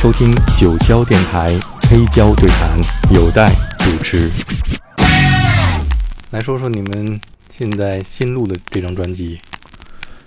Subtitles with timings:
[0.00, 1.48] 收听九霄电台
[1.90, 2.78] 黑胶对谈，
[3.12, 3.50] 有待
[3.80, 4.30] 主持。
[6.30, 7.20] 来说说你们
[7.50, 9.40] 现在新录的这张专辑。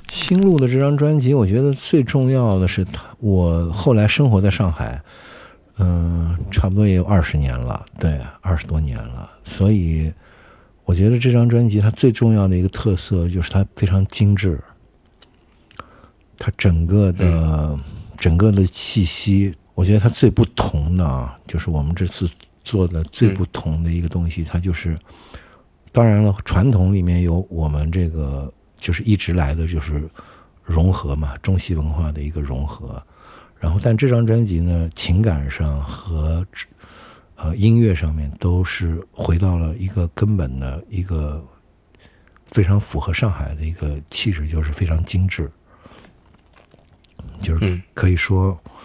[0.10, 5.02] 新录的这张专辑，我觉得最重要的是，他我后来生活在上海，
[5.78, 9.30] 嗯，差不多也有二十年了，对，二十多年了。
[9.46, 10.12] 所以，
[10.84, 14.62] 我觉得这张专辑它最重要的一个特色就是它非常精致，
[16.38, 17.80] 它整个的
[18.18, 22.30] 整个的气息，我觉得它最不同的啊，就是我们这次
[22.64, 24.96] 做的最不同的一个东西，它就是，
[25.92, 28.54] 当然了，传统里面有我们这个。
[28.80, 30.10] 就是一直来的就是
[30.64, 33.02] 融合嘛，中西文化的一个融合。
[33.60, 36.46] 然后，但这张专辑呢，情感上和
[37.36, 41.44] 呃音乐上面都是回到了一个根本的一个
[42.48, 45.52] 非常符合上海的一个气质，就是非常精致。
[47.40, 48.81] 就是可以说，嗯，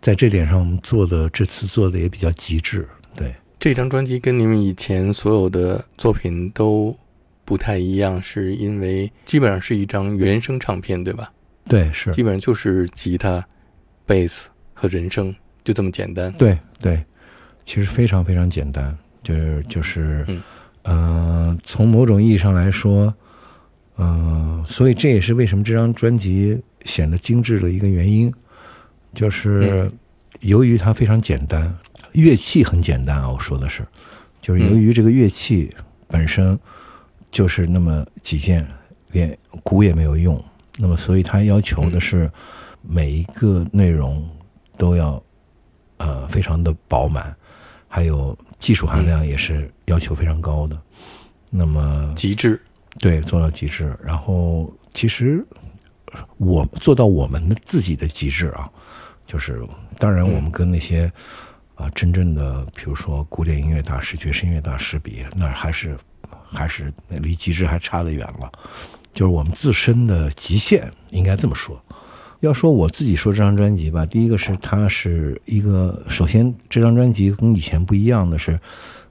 [0.00, 2.88] 在这点上我们做的这次做的也比较极致。
[3.14, 6.96] 对，这张专辑跟你们以前所有的作品都。
[7.44, 11.30] 不太一样，是因为基本上是一张原声唱片，对吧？
[11.64, 13.44] 对，是基本上就是吉他、
[14.06, 16.32] 贝斯和人声，就这么简单。
[16.34, 17.04] 对对，
[17.64, 20.24] 其实非常非常简单，就是就是，
[20.84, 23.12] 嗯，从某种意义上来说，
[23.98, 28.32] 嗯，所以这也是为什么这张专辑显得精致的一个原因，
[29.14, 29.90] 就是
[30.40, 31.76] 由于它非常简单，
[32.12, 33.86] 乐器很简单啊，我说的是，
[34.40, 35.74] 就是由于这个乐器
[36.08, 36.58] 本身。
[37.30, 38.62] 就是那么几件，
[39.12, 40.38] 连鼓也没有用。
[40.76, 42.30] 那么，所以它要求的是
[42.82, 44.28] 每一个内容
[44.76, 45.22] 都要
[45.96, 47.34] 呃非常的饱满，
[47.88, 50.78] 还有技术含量也是要求非常高的。
[51.48, 52.60] 那么极致，
[52.98, 53.96] 对，做到极致。
[54.04, 55.42] 然后，其实
[56.38, 58.70] 我做到我们的自己的极致啊，
[59.26, 59.62] 就是
[59.98, 61.12] 当然我们跟那些
[61.74, 65.96] 啊真正的比如说古典音乐大师、爵士音乐大师比，那还是。
[66.54, 68.52] 还是离极致还差得远了，
[69.10, 71.82] 就是我们自身的极限，应该这么说。
[72.40, 78.60] 要说我自己说这张专辑吧，第一个是它是一个，首先这张专辑跟以前不一样的是，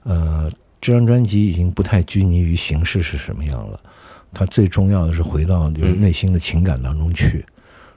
[0.04, 0.48] 呃，
[0.80, 3.80] 这张专辑已经不太拘泥于形式是什么样了，
[4.32, 7.44] 它最重要的是回到就是内心的情感当中去，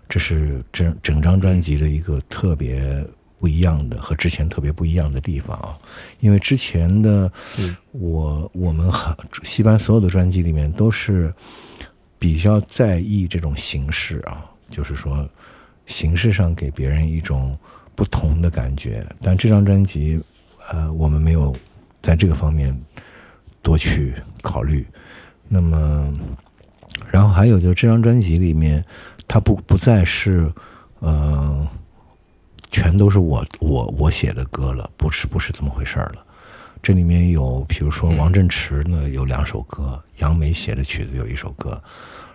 [0.07, 3.05] 这是整整张专辑的一个特别。
[3.37, 5.77] 不一样的和之前特别不一样的地方啊，
[6.19, 7.31] 因为之前的
[7.91, 11.31] 我我们很西班所有的专辑里面都是
[12.17, 15.29] 比较在意这种形式啊，就是说
[15.85, 17.55] 形式上给别人一种
[17.93, 19.05] 不同的感觉。
[19.21, 20.19] 但这张专辑，
[20.71, 21.55] 呃，我们没有
[22.01, 22.75] 在这个方面
[23.61, 24.87] 多去考虑。
[25.47, 26.13] 那么，
[27.11, 28.83] 然后还有就是这张专辑里面，
[29.27, 30.51] 它不不再是
[30.99, 31.67] 呃。
[32.71, 36.25] 全都是我我我写的歌了，不是不是这么回事儿了。
[36.81, 41.81] 这里面有，比如说王振池呢有两首歌，杨梅写的曲子有一首歌，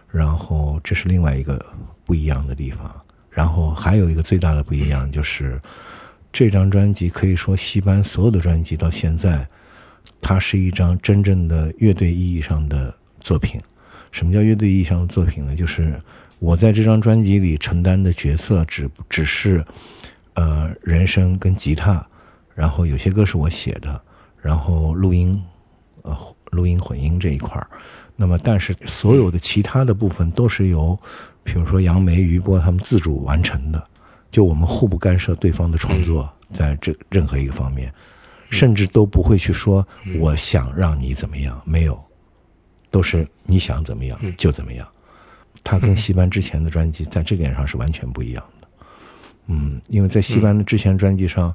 [0.08, 1.62] 然后这是另外一个
[2.06, 2.90] 不一样的地方。
[3.28, 5.60] 然后还有一个最大的不一样就是，
[6.32, 9.46] 这张专辑可以说西班所有的专辑到现在，
[10.22, 13.60] 它是一张真正的乐队意义上的作品。
[14.10, 15.54] 什么叫乐队意义上的作品呢？
[15.54, 16.00] 就是
[16.38, 19.64] 我在这张专辑里承担的角色只只是。
[20.34, 22.06] 呃，人声跟吉他，
[22.54, 24.00] 然后有些歌是我写的，
[24.40, 25.42] 然后录音，
[26.02, 26.16] 呃，
[26.52, 27.66] 录音混音这一块儿。
[28.16, 30.98] 那么，但是所有的其他的部分都是由，
[31.42, 33.84] 比如说杨梅、余波他们自主完成的，
[34.30, 37.92] 就我们互不干涉对方的创作，在这任何一个方面，
[38.50, 39.86] 甚至都不会去说
[40.18, 42.02] 我想让你怎么样，没有，
[42.90, 44.86] 都是你想怎么样就怎么样。
[45.62, 48.68] 他跟戏班之前的专辑在这点上是完全不一样的。
[49.46, 51.54] 嗯，因为在戏班的之前专辑上，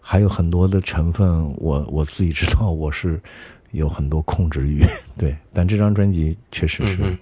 [0.00, 3.20] 还有很多的成分，我我自己知道我是
[3.70, 4.84] 有很多控制欲，
[5.16, 5.36] 对。
[5.52, 7.16] 但这张专辑确实是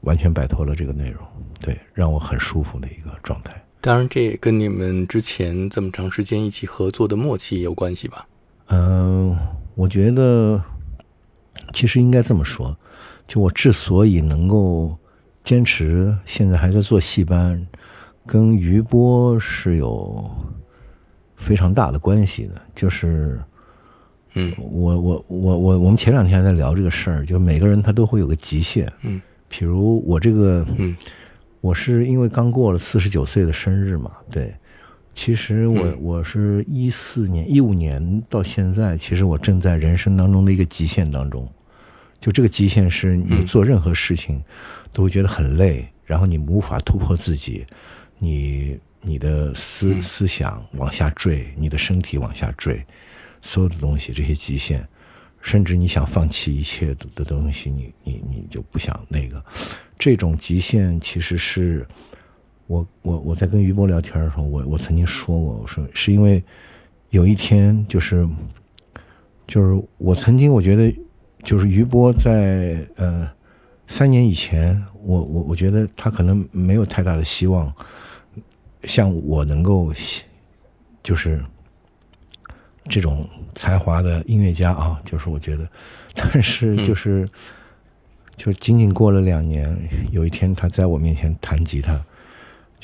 [0.00, 1.26] 完全摆脱了这个内容，
[1.60, 3.54] 对，让我很舒服的一个状态。
[3.80, 8.26] 当然，这也跟你们之前这么长时间一起合作的默契有关系吧？
[8.68, 9.36] 嗯，
[9.74, 10.62] 我觉得
[11.72, 12.76] 其实应该这么说，
[13.26, 14.96] 就我之所以能够
[15.42, 17.66] 坚持现在还在做戏班。
[18.26, 20.30] 跟余波是有
[21.36, 23.38] 非常大的关系的，就是，
[24.32, 30.96] 嗯，我我我我我们前两天还在聊这个事儿，就每个人他都会有个极限，嗯，比如我这个，嗯，
[31.60, 34.54] 我是因为刚过了四十九岁的生日嘛，对，
[35.14, 41.48] 其实我我是一四年一五年到现在，其实我正在人生当中的一个极限当中，
[42.20, 44.42] 就这个极限是你做任何事情
[44.92, 47.64] 都会觉得很累，然后你无法突破自己。
[48.18, 52.82] 你你的思思想往下坠，你的身体往下坠，
[53.40, 54.86] 所有的东西这些极限，
[55.42, 59.44] 甚至你想放弃一切的东西，你你你就不想那个，
[59.98, 61.86] 这种极限其实是
[62.66, 66.42] 我我我在跟于波聊天的时候，我我曾经说过，我说是因为
[67.10, 68.28] 有一天就是
[69.46, 70.94] 就是我曾经我觉得
[71.42, 73.28] 就是于波在呃。
[73.86, 77.70] 三年以前，我我我觉得他可能没有太大的希望，
[78.84, 79.92] 像我能够，
[81.02, 81.44] 就是
[82.88, 85.68] 这种才华的音乐家啊，就是我觉得，
[86.14, 87.28] 但是就是，
[88.38, 89.76] 就仅仅过了两年，
[90.10, 92.02] 有一天他在我面前弹吉他，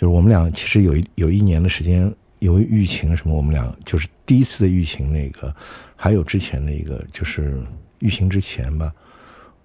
[0.00, 5.54] 就是我们俩其实有一有一年的时间，由于疫情什么，我们俩就是第一次的疫情那个，
[5.94, 7.62] 还有之前的一个，就是
[7.98, 8.90] 疫情之前吧。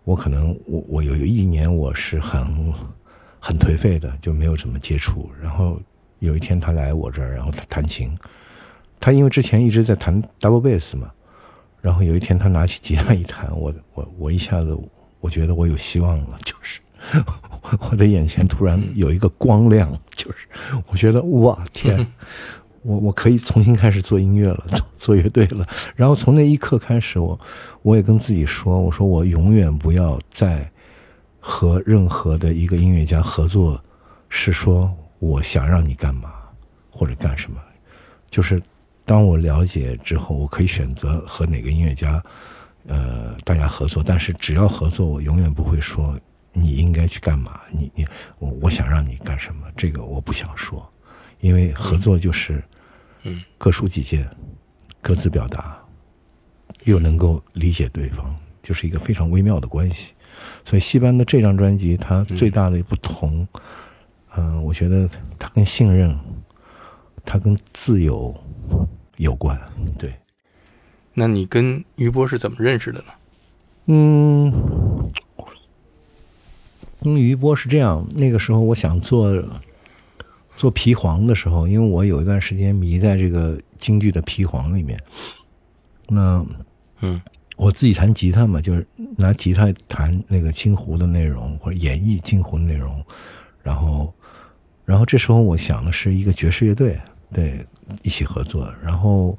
[0.04, 2.46] 我可能我我有一年我是很
[3.40, 5.32] 很颓废的，就没有怎么接触。
[5.42, 5.82] 然后
[6.20, 8.14] 有一天他来我这儿，然后他弹琴。
[9.00, 11.10] 他因为之前一直在弹 double bass 嘛，
[11.80, 14.78] 然后有一天他拿起吉他一弹，我我我一下子
[15.22, 16.82] 我觉得我有希望了，就是
[17.80, 20.38] 我的眼前突然有一个光亮，就是
[20.88, 22.06] 我觉得哇天。
[22.88, 25.68] 我我可以重新开始做音乐了，做做乐队了。
[25.96, 27.40] 然后从那一刻开始，我
[27.82, 30.72] 我也跟自己说，我说我永远不要再
[31.40, 33.84] 和任何的一个音乐家合作，
[34.30, 36.32] 是说我想让你干嘛
[36.92, 37.60] 或者干什么。
[38.30, 38.62] 就是
[39.04, 42.22] 当我了解之后，我可以选择和哪个音乐家，
[42.86, 44.04] 呃，大家合作。
[44.06, 46.16] 但是只要合作，我永远不会说
[46.56, 48.08] 你应该去干嘛，你你
[48.40, 50.92] 我我想让你干什么，这个我不想说，
[51.40, 52.64] 因为合作就是。
[53.28, 54.30] 嗯，各抒己见，
[55.02, 55.84] 各自表达，
[56.84, 60.14] 又能够理解对方，就是一个非常微妙的关系。
[60.64, 63.48] 所以，戏班的这张专辑，它最大的不同，
[64.38, 65.10] 嗯，我觉得
[65.40, 66.16] 它跟信任，
[67.26, 68.32] 它跟自由
[69.18, 69.60] 有关。
[69.98, 70.14] 对，
[71.16, 73.06] 那你跟于波是怎么认识的呢？
[73.88, 74.54] 嗯，
[77.14, 79.44] 跟于波是这样，那个时候我想做。
[80.58, 84.98] 做皮黄的时候，因为我有一段时间迷在这个京剧的皮黄里面，
[86.08, 86.46] 那
[87.02, 87.22] 嗯，
[87.58, 88.88] 我自己弹吉他嘛，就是
[89.18, 93.04] 拿吉他弹那个京胡的内容或者演绎京胡的内容，
[93.62, 94.14] 然后，
[94.86, 96.98] 然后这时候我想的是一个爵士乐队，
[97.34, 97.60] 对，
[98.02, 99.38] 一起合作，然后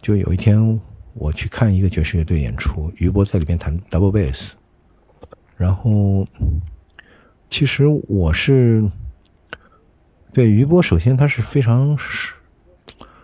[0.00, 0.80] 就有一天
[1.12, 4.52] 我去看一个爵士乐队演出，于波在里面弹 double bass，
[5.54, 6.26] 然后
[7.50, 8.82] 其实我是。
[10.32, 11.98] 对于波，首先他是非常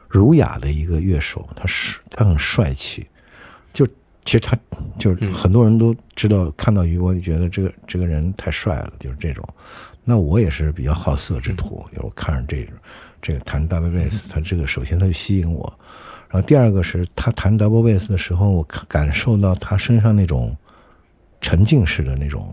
[0.08, 3.06] 儒雅的一个乐手，他是他很帅气。
[3.72, 3.86] 就
[4.24, 4.58] 其实他
[4.98, 9.48] 就是很多人都知道，看到于波就觉得这个这个人太帅了，就是这种。
[10.02, 12.72] 那我也是比较好色之徒，我看着这个
[13.22, 15.72] 这个弹 double bass，他这个首先他就吸引我，
[16.28, 20.56] 然后第二个是他弹 double bass 的时候，我感受到他身上那种
[21.40, 22.52] 沉浸式的那种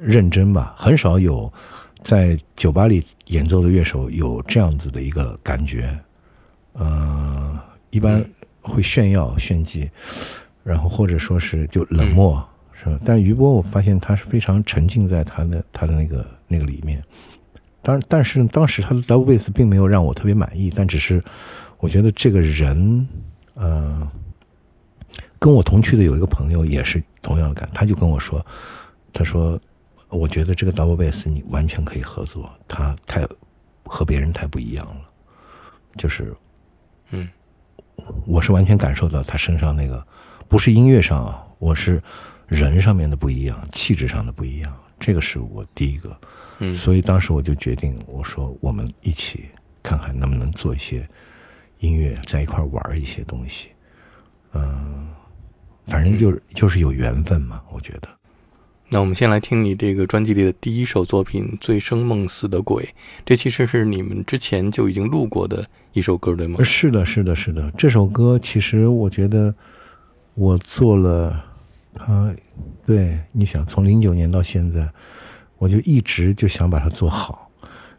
[0.00, 1.52] 认真吧，很少有。
[2.02, 5.94] 在酒吧里演奏的乐手有这样子的一个感觉，
[6.72, 7.60] 呃，
[7.90, 8.24] 一般
[8.62, 9.90] 会炫耀炫技，
[10.64, 12.42] 然后或者说是就冷漠，
[12.72, 12.98] 是吧？
[13.04, 17.04] 但余波我发现他是非常沉浸在他的他的那个那个里面。
[17.82, 21.22] 当但是当时他的 double bass 并没有让我特别满意，但只是
[21.80, 23.06] 我觉得这个人，
[23.52, 24.10] 呃，
[25.38, 28.42] 跟我同去的有一个朋友也是同样的感，他就跟我说，
[29.12, 29.60] 他说。
[30.10, 33.26] 我觉得这个 double bass 你完全可以合作，他太
[33.84, 35.10] 和别人太不一样了，
[35.96, 36.34] 就是，
[37.10, 37.28] 嗯，
[38.26, 40.04] 我是完全感受到他身上那个
[40.48, 42.02] 不是音乐上啊，我是
[42.46, 46.20] 人上面的不一样，气质上的不一样，这个是我第一个，
[46.58, 49.48] 嗯，所以当时我就决定，我说我们一起
[49.82, 51.08] 看看能不能做一些
[51.78, 53.68] 音乐，在一块玩一些东西，
[54.52, 55.08] 嗯，
[55.86, 58.08] 反正就是就是有缘分嘛，我觉得。
[58.92, 62.82] 那我们先来听你这个专辑里的第一首作品《醉生梦死的鬼》，
[63.24, 66.58] 这其实是你们之前就已经录过的一首歌，对吗？
[66.64, 67.70] 是的，是的，是的。
[67.78, 69.54] 这首歌其实我觉得
[70.34, 71.44] 我做了，
[71.94, 72.34] 它，
[72.84, 74.90] 对，你想从零九年到现在，
[75.56, 77.48] 我就一直就想把它做好。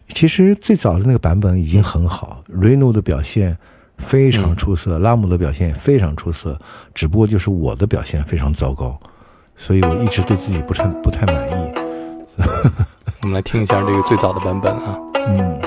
[0.09, 3.57] 其实最早的那个版本已经很好，Reno 的表现
[3.97, 6.59] 非常出色，拉姆的表现非常出色，
[6.93, 8.99] 只不过就是我的表现非常糟糕。
[9.57, 11.73] 所以我一直对自己不太不太满意。
[13.23, 14.97] 我们来听一下这个最早的版本啊。
[15.15, 15.59] 嗯。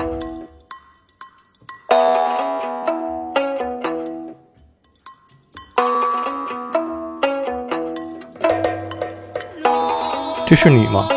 [10.47, 11.07] 这是你吗？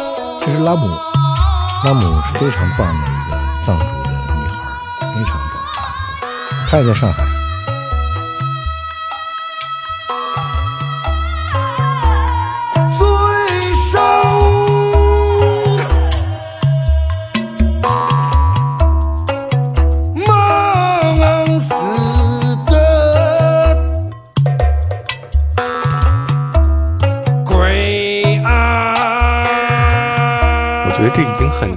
[0.41, 0.89] 这是拉姆，
[1.85, 4.57] 拉姆是非常棒的一个藏族的女孩，
[5.15, 5.53] 非常棒。
[6.69, 7.38] 她也在上海。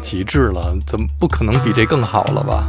[0.01, 2.67] 极致了，怎么不可能比这更好了吧？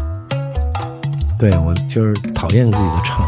[1.38, 3.26] 对我就是讨厌自己的唱，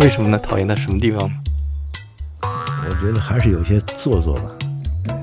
[0.00, 0.38] 为什么呢？
[0.38, 1.30] 讨厌他什么地方？
[2.42, 4.42] 我觉得还是有些做作吧。
[5.04, 5.14] 对，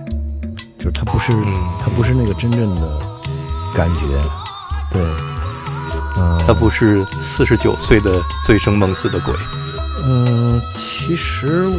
[0.80, 3.00] 就是他不是嗯他不是那个真正的
[3.74, 4.02] 感觉。
[4.92, 5.02] 对，
[6.18, 9.34] 嗯、他不是四十九岁的醉生梦死的鬼。
[10.04, 11.70] 嗯，其实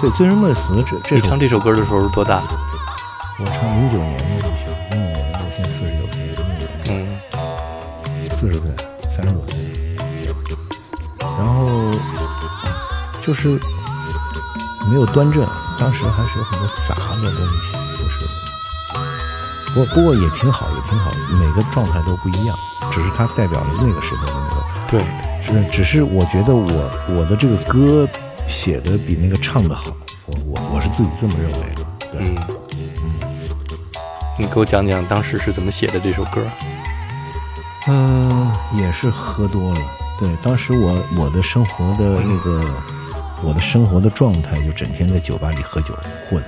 [0.00, 2.42] 对《醉生梦死》这这首你唱这首歌的时候是多大？
[3.38, 4.18] 我唱零九年
[13.26, 13.58] 就是
[14.88, 15.44] 没有端正，
[15.80, 18.20] 当时还是有很多杂的东西，就是
[19.74, 22.56] 不过不过也挺好，也挺好，每个状态都不一样，
[22.92, 24.62] 只是它代表了那个时候的那个。
[24.88, 25.04] 对，
[25.42, 28.08] 是，只是我觉得我我的这个歌
[28.46, 29.90] 写的比那个唱的好，
[30.26, 31.84] 我我我是自己这么认为的。
[32.12, 32.36] 对，嗯，
[34.38, 36.40] 你给我讲讲当时是怎么写的这首歌？
[37.88, 39.80] 嗯，也是喝多了。
[40.20, 42.64] 对，当时我我的生活的那个，
[43.46, 45.96] 我的生活的状态就整天在酒吧里喝酒
[46.28, 46.42] 混，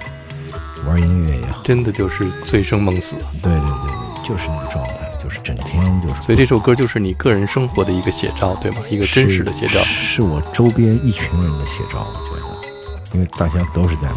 [0.84, 1.62] 玩音乐也好。
[1.62, 3.14] 真的就是醉生梦死。
[3.40, 6.22] 对对对对，就是那个状态，就是整天就是。
[6.22, 8.78] 所以这首歌就是你个人生活的一个写照，对吗？
[8.90, 9.78] 一个真实的写照。
[9.84, 14.16] 是是我周边一群人的写照，我觉得，因为大家都是在玩。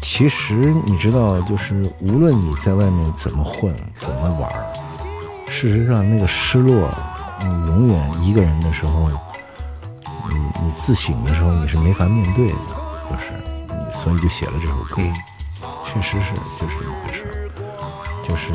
[0.00, 0.54] 其实
[0.86, 4.50] 你知道，就是无论你在外面怎么混，怎么玩，
[5.50, 6.88] 事实上那个失落，
[7.42, 9.10] 你永远一个人的时候，
[10.30, 12.54] 你你自省的时候，你是没法面对的，
[13.10, 13.32] 就是
[13.68, 14.96] 你，所以就写了这首歌。
[14.98, 15.14] 嗯，
[15.86, 17.50] 确实是就是这么回事儿，
[18.26, 18.52] 就是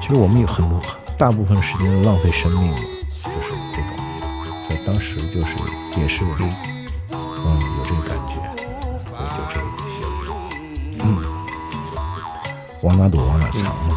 [0.00, 0.80] 其实我们有很多
[1.18, 3.90] 大部分时间浪费生命了，就是这种，
[4.66, 5.56] 所以当时就是
[6.00, 6.54] 也是嗯。
[7.78, 8.32] 有这个感觉，
[9.04, 9.96] 所以就这个写
[10.26, 10.28] 的，
[11.04, 11.06] 嗯，
[12.82, 13.94] 往哪躲往哪藏嘛，就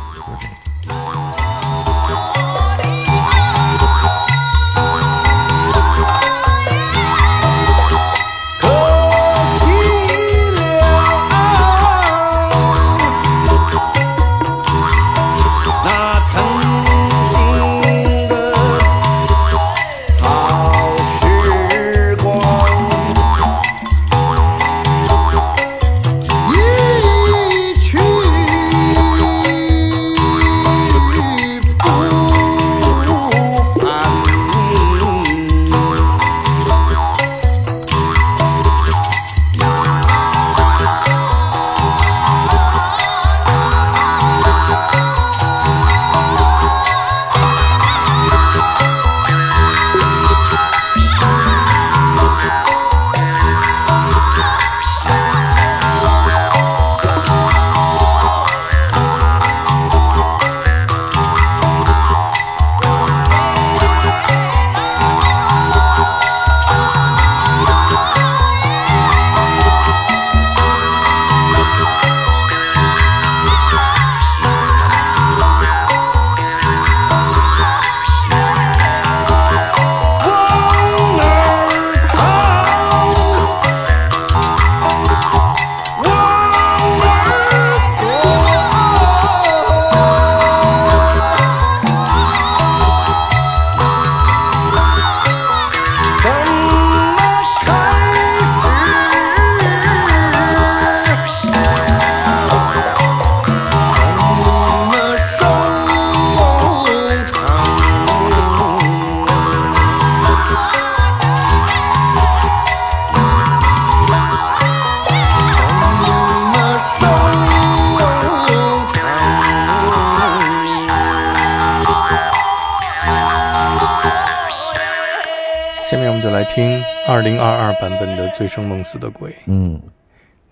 [125.98, 129.32] 们就来听二零二二版本的《醉生梦死的鬼》。
[129.48, 129.82] 嗯，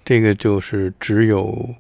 [0.04, 1.76] 这个就是只有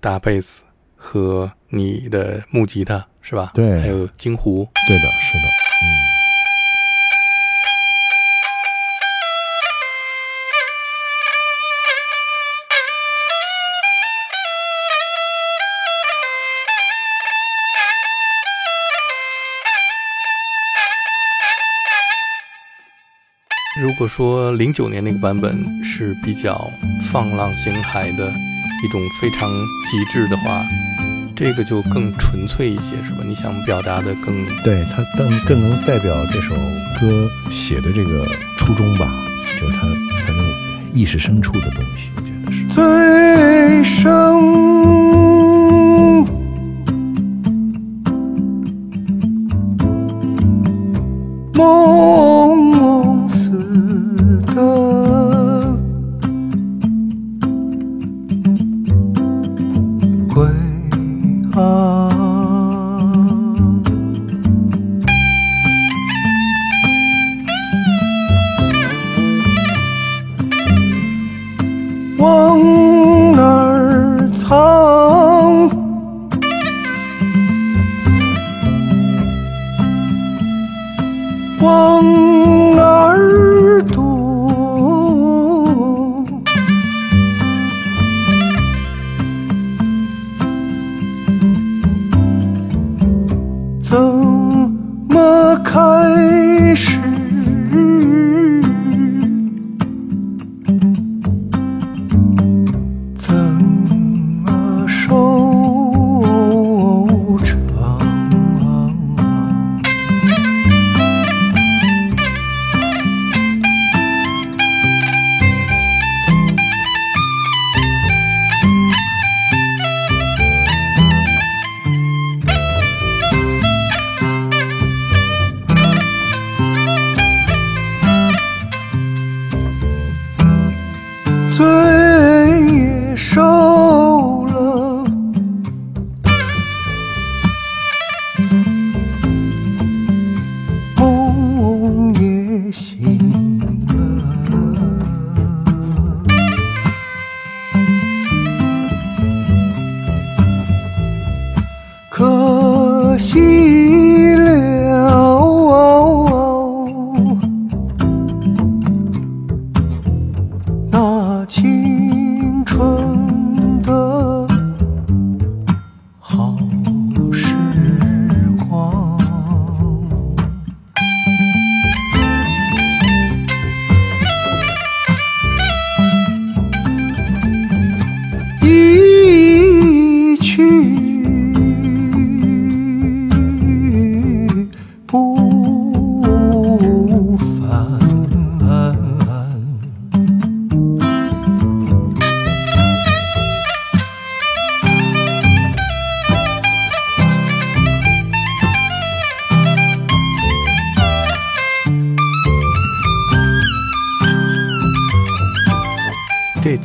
[0.00, 0.62] 大贝斯
[0.96, 3.50] 和你的木吉他是吧？
[3.54, 4.66] 对还有京胡。
[4.86, 5.44] 对的，是的，
[23.80, 26.68] 如果说零九年那个版本是比较
[27.12, 29.48] 放浪形骸的一种非常
[29.88, 30.64] 极致的话，
[31.36, 33.18] 这个就更纯粹一些，是吧？
[33.24, 36.56] 你想表达的更对它更更能代表这首
[37.00, 39.06] 歌写的这个初衷吧，
[39.60, 39.82] 就是它
[40.26, 40.42] 它那
[40.92, 42.66] 意识深处的东西，我觉得是。
[42.66, 45.07] 最生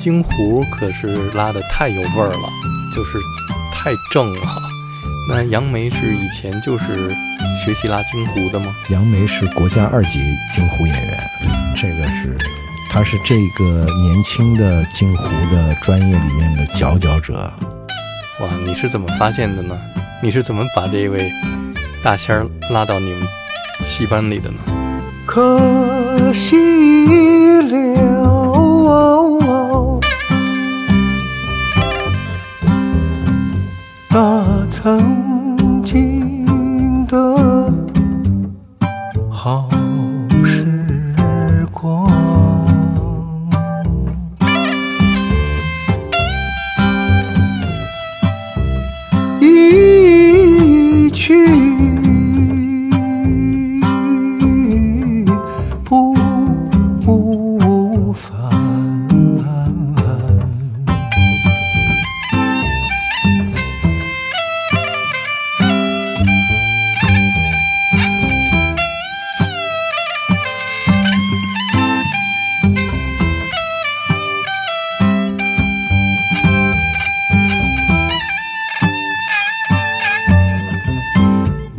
[0.03, 2.49] 京胡可是拉的太有味儿了，
[2.93, 3.17] 就是
[3.73, 4.41] 太正了。
[5.29, 7.09] 那杨梅是以前就是
[7.63, 8.75] 学习拉京胡的吗？
[8.89, 10.19] 杨梅是国家二级
[10.53, 11.17] 京胡演员，
[11.77, 12.35] 这个是，
[12.91, 15.23] 他是这个年轻的京胡
[15.55, 17.49] 的专业里面的佼佼者。
[18.41, 19.79] 哇，你是怎么发现的呢？
[20.21, 21.31] 你是怎么把这位
[22.03, 23.25] 大仙儿拉到你们
[23.85, 24.57] 戏班里的呢？
[25.25, 26.57] 可惜
[27.61, 29.32] 了，
[34.83, 37.71] 曾经的
[39.31, 39.82] 好。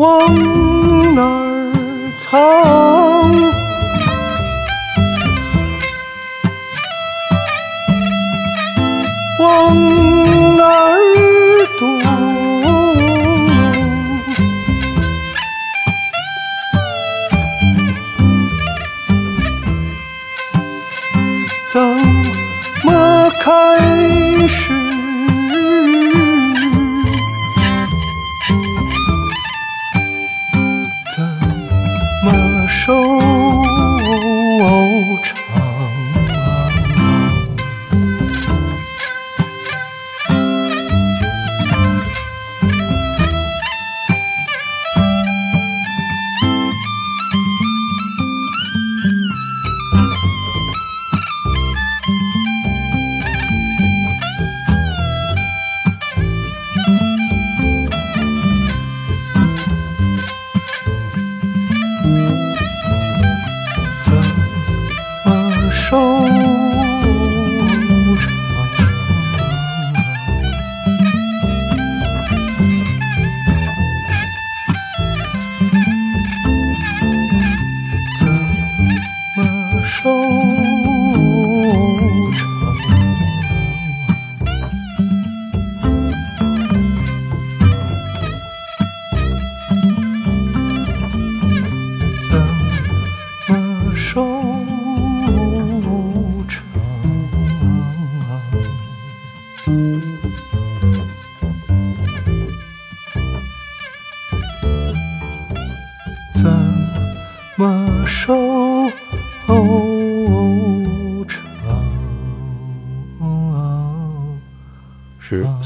[0.04, 1.72] 往哪儿
[2.18, 2.73] 藏？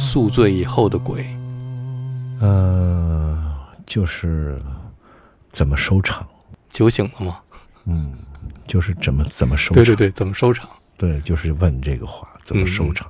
[0.08, 1.22] 宿醉以后的鬼。
[2.40, 4.58] 呃，就是
[5.52, 6.26] 怎么收场，
[6.70, 7.38] 酒醒了吗？
[7.84, 8.14] 嗯
[8.66, 9.74] 就是怎么怎么收场。
[9.74, 10.66] 对对对，怎么收场？
[10.96, 13.06] 对，就是问这个话怎么收场。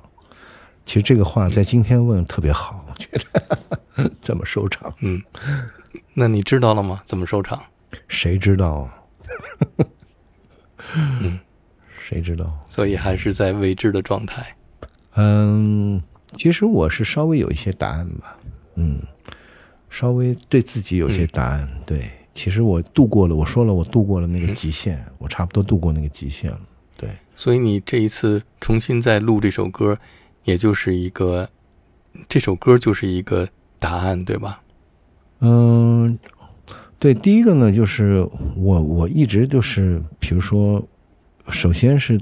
[0.85, 5.21] 其实这个话在今天问特别好，我觉得 怎么收场，嗯，
[6.13, 7.01] 那你知道了吗？
[7.05, 7.61] 怎么收场？
[8.09, 8.93] 谁知道啊？
[10.95, 11.39] 嗯，
[11.97, 12.45] 谁知道？
[12.67, 14.53] 所以还是在未知的状态。
[15.15, 16.01] 嗯，
[16.35, 18.37] 其实我是稍微有一些答案吧，
[18.75, 19.01] 嗯，
[19.89, 21.67] 稍微对自己有些答案。
[21.85, 26.59] 对，其实我度过了，我说了，我度过了那个极限，我差不多度过那个极限了。
[26.95, 29.97] 对，所以你这一次重新再录这首歌，
[30.43, 31.49] 也就是一个，
[32.27, 34.61] 这首歌就是一个答案，对吧？
[35.39, 36.19] 嗯，
[36.99, 40.85] 对，第一个呢，就是我我一直就是，比如说，
[41.49, 42.19] 首先是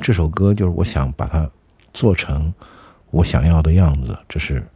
[0.00, 1.50] 这首歌，就是我想把它
[1.94, 2.52] 做成
[3.12, 4.66] 我想要的样子，这是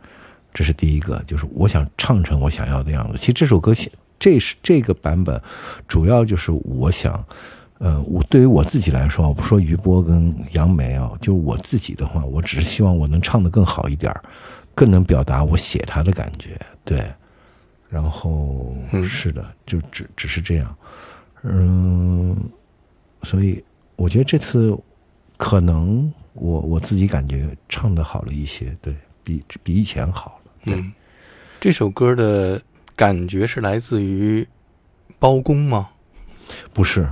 [0.54, 3.18] 这是第一个，就是我想唱成我想要的样子。
[3.18, 5.42] 其实这首歌写这是这个版本，
[5.88, 7.12] 主要就是我想，
[7.78, 14.22] 呃，我对于我自己来说，我不说于波跟杨梅啊，就我自己的话，我只是希望我能唱得更好一点儿，
[14.74, 17.04] 更能表达我写它的感觉，对。
[17.88, 20.76] 然后嗯是的，就只只是这样，
[21.44, 22.36] 嗯，
[23.22, 23.62] 所以
[23.94, 24.76] 我觉得这次
[25.36, 28.94] 可能我我自己感觉唱的好了一些，对
[29.24, 30.50] 比比以前好了。
[30.66, 30.92] 嗯，
[31.60, 32.60] 这首歌的
[32.94, 34.46] 感觉是来自于
[35.18, 35.88] 包公吗？
[36.72, 37.08] 不是，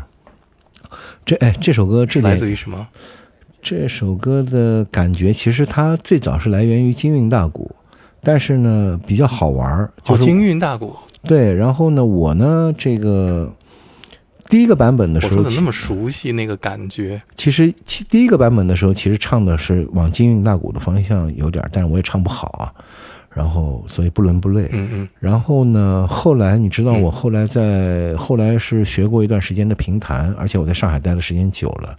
[1.25, 2.87] 这哎这首歌这来自于什么？
[3.63, 7.75] 这首歌的感觉，其实它最早是来源于京韵大鼓，
[8.23, 10.95] 但是呢比较好玩儿，就哦，是、京韵大鼓。
[11.23, 11.55] 对。
[11.55, 13.51] 然后呢，我呢这个
[14.55, 17.21] 第一个版本的时候，我怎么那么熟悉那个感觉？
[17.35, 22.73] 其实其第一个版本的时候，其实唱的是往京韵大鼓的方向有点儿，但是我也唱不好啊。
[23.31, 24.69] 然后所以不伦不类。
[24.71, 31.99] 嗯嗯然后呢，后来你知道，嗯我后来在后来是学过一段时间的评弹，而且我在上海待的时间久了。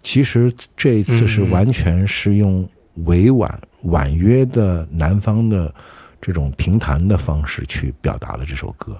[0.00, 2.66] 其实这一次是完全是用
[3.04, 5.70] 委婉婉约的南方的
[6.18, 8.96] 这种评弹的方式去表达了这首歌。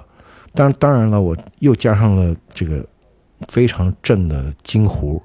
[0.55, 2.87] 当当然了，我又加上了这个
[3.49, 5.21] 非常正的金胡，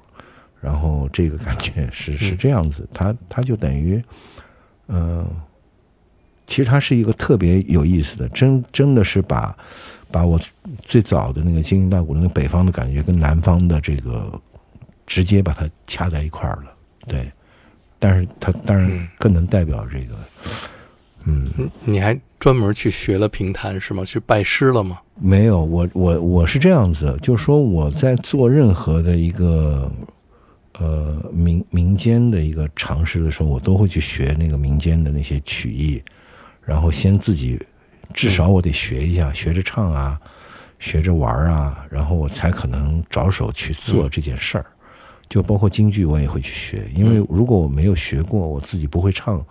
[0.60, 4.02] 然后这个感觉是是嗯这样子，它它就等于，
[4.88, 5.26] 嗯、
[6.46, 9.56] 其实它是一个特别有意思的，真真的是把
[10.10, 10.38] 把我
[10.80, 14.40] 最早的那个京韵大鼓的那个北方的感觉跟南方的这个
[15.06, 16.74] 直接把它掐在一块儿了，
[17.06, 17.30] 对。
[18.02, 20.14] 但是它当然嗯更能代表这个，
[20.44, 20.50] 嗯，
[21.30, 24.04] 嗯，你还专门去学了评弹是吗？
[24.04, 24.98] 去拜师了吗？
[25.20, 29.90] 没有，我我我是这样子，就是说我在做任何的一个
[30.78, 36.02] 呃民民间的一个尝试的时候，我都会去学那个民间的那些曲艺，
[36.62, 37.60] 然后先自己
[38.14, 40.18] 至少我得学一下，学着唱啊，
[40.78, 44.66] 学着玩啊，然后我才可能着手去做这件事儿。
[45.28, 49.44] 就包括京剧，我也会去学，因为如果我没有学过，我自己不会唱，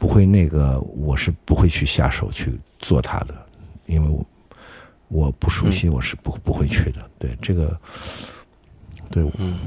[0.00, 3.34] 不会那个，我是不会去下手去做它的，
[3.84, 4.26] 因为我
[5.08, 7.10] 我不熟悉，我是不不会去的。
[7.18, 7.78] 对这个，
[9.10, 9.58] 对，嗯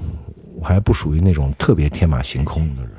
[0.56, 2.94] 我还不属于那种特别天马行空的人。